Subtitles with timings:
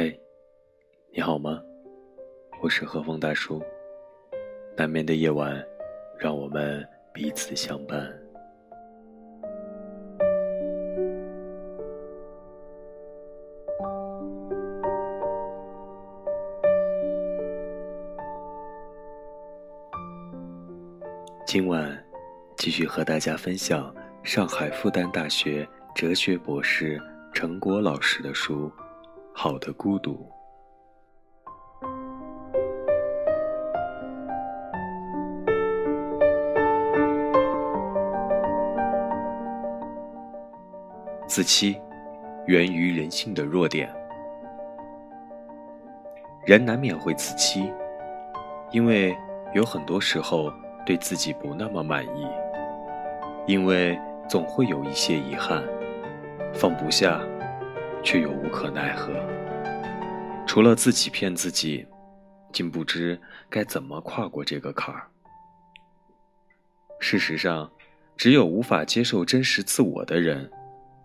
[0.00, 0.16] 嘿，
[1.12, 1.60] 你好吗
[2.62, 3.60] 我是和风大叔。
[4.76, 5.60] 难眠的夜晚，
[6.16, 8.08] 让我们彼此相伴。
[21.44, 22.00] 今晚
[22.56, 23.92] 继续和大家分享
[24.22, 27.02] 上海复旦大学哲学博士
[27.34, 28.68] 陈果老师的书
[29.40, 30.14] 《好的孤独》。
[41.28, 41.80] 自欺
[42.46, 43.88] 源于人性的弱点，
[46.44, 47.72] 人难免会自欺，
[48.72, 49.16] 因为
[49.54, 50.52] 有很多时候。
[50.86, 52.26] 对自己不那么满意，
[53.46, 55.62] 因为总会有一些遗憾，
[56.54, 57.20] 放不下，
[58.02, 59.12] 却又无可奈何。
[60.46, 61.86] 除了自己骗自己，
[62.52, 65.06] 竟不知该怎么跨过这个坎儿。
[67.00, 67.70] 事实上，
[68.16, 70.50] 只有无法接受真实自我的人，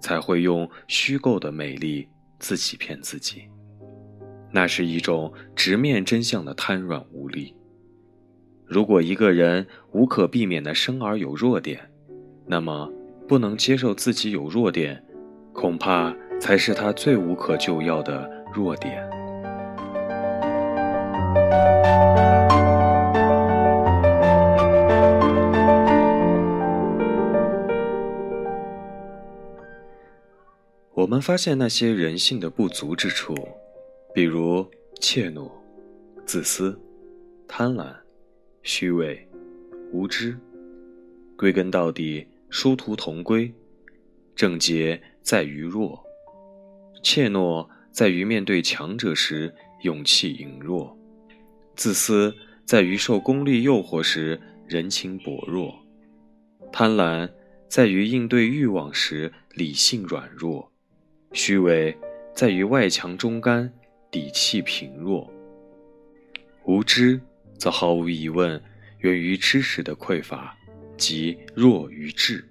[0.00, 3.42] 才会用虚构的美丽自己骗自己。
[4.50, 7.54] 那是一种直面真相的瘫软无力。
[8.64, 11.90] 如果一个人无可避免的生而有弱点，
[12.46, 12.90] 那么
[13.26, 15.02] 不能接受自己有弱点，
[15.52, 19.08] 恐怕才是他最无可救药的弱点。
[30.92, 33.36] 我们发现那些人性的不足之处，
[34.12, 34.68] 比如
[35.00, 35.48] 怯懦、
[36.26, 36.76] 自私、
[37.46, 37.94] 贪婪。
[38.64, 39.24] 虚伪、
[39.92, 40.36] 无知，
[41.36, 43.52] 归根到底殊途同归。
[44.34, 46.04] 症结在于弱，
[47.02, 50.96] 怯懦在于面对强者时勇气羸弱，
[51.74, 55.74] 自私在于受功利诱惑时人情薄弱，
[56.72, 57.28] 贪婪
[57.68, 60.70] 在于应对欲望时理性软弱，
[61.32, 61.96] 虚伪
[62.34, 63.72] 在于外强中干
[64.10, 65.30] 底气贫弱，
[66.64, 67.20] 无知。
[67.58, 68.60] 则毫无疑问
[68.98, 70.52] 源于知识的匮乏，
[70.96, 72.44] 即弱于智。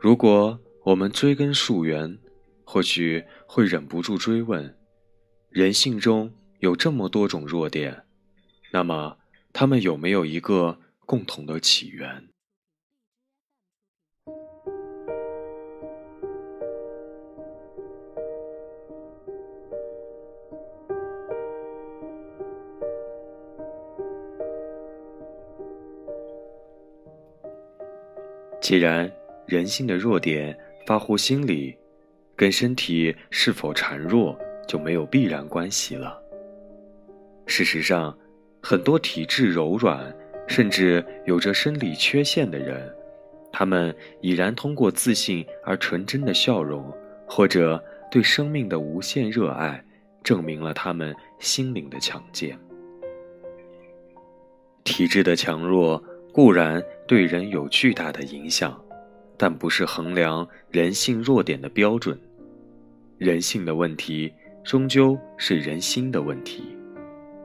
[0.00, 2.18] 如果我们追根溯源，
[2.64, 4.74] 或许会忍不住追问：
[5.50, 8.04] 人性中有这么多种弱点，
[8.72, 9.18] 那么
[9.52, 12.28] 他们有没有一个共同的起源？
[28.62, 29.12] 既然
[29.50, 30.56] 人性的弱点
[30.86, 31.76] 发乎心理，
[32.36, 34.38] 跟身体是否孱弱
[34.68, 36.16] 就没有必然关系了。
[37.46, 38.16] 事实上，
[38.62, 40.14] 很多体质柔软，
[40.46, 42.88] 甚至有着生理缺陷的人，
[43.52, 46.88] 他们已然通过自信而纯真的笑容，
[47.26, 49.84] 或者对生命的无限热爱，
[50.22, 52.56] 证明了他们心灵的强健。
[54.84, 56.00] 体质的强弱。
[56.32, 58.80] 固然对人有巨大的影响，
[59.42, 62.20] 但不是衡量人性弱点的标准。
[63.16, 64.30] 人性的问题
[64.62, 66.76] 终究是人心的问题，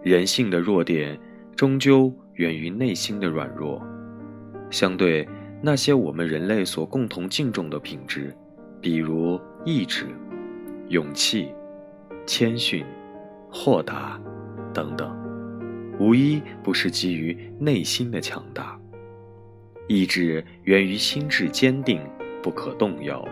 [0.03, 1.17] 人性的弱点
[1.55, 3.81] 终究源于内心的软弱。
[4.69, 5.25] 相对
[5.61, 8.35] 那些我们人类所共同敬重的品质，
[8.81, 10.05] 比如意志、
[10.89, 11.47] 勇气、
[12.25, 12.85] 谦逊、
[13.49, 14.19] 豁达
[14.73, 15.17] 等等。
[15.97, 18.77] 无一不是基于内心的强大。
[19.87, 22.01] 意志源于心智坚定
[22.41, 23.27] 不可动摇，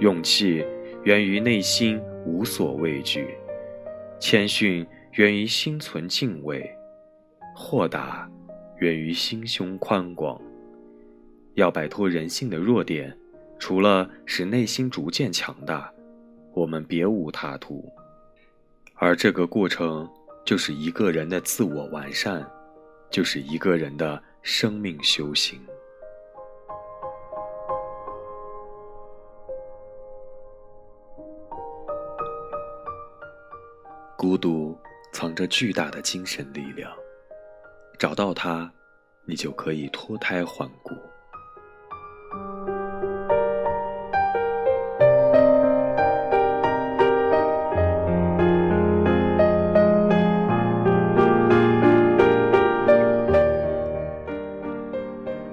[0.00, 0.64] 勇气
[1.02, 3.34] 源于内心无所畏惧，
[4.18, 6.68] 谦逊源于心存敬畏，
[7.54, 8.30] 豁达
[8.78, 10.40] 源于心胸宽广。
[11.54, 13.16] 要摆脱人性的弱点，
[13.58, 15.92] 除了使内心逐渐强大，
[16.52, 17.88] 我们别无他途。
[18.94, 20.08] 而这个过程。
[20.44, 22.46] 就是一个人的自我完善，
[23.10, 25.58] 就是一个人的生命修行。
[34.26, 34.74] 孤独
[35.12, 36.90] 藏着巨大的精神力量，
[37.98, 38.72] 找到它，
[39.26, 40.94] 你就可以脱胎换骨。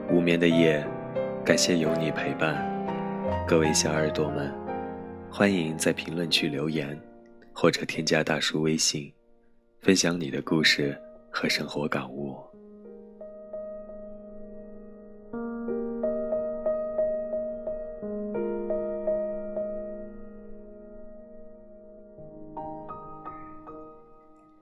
[0.09, 0.81] 无眠的夜，
[1.43, 2.55] 感谢有你陪伴，
[3.45, 4.49] 各位小耳朵们，
[5.29, 6.97] 欢迎在评论区留言，
[7.61, 9.13] 或者添加大叔微信，
[9.81, 10.99] 分享你的故事
[11.29, 12.35] 和生活感悟。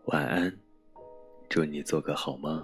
[0.07, 0.53] 晚安，
[1.47, 2.61] 祝你做个好梦。